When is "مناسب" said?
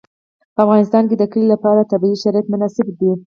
2.53-2.85